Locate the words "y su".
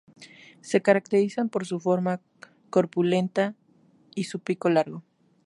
4.15-4.39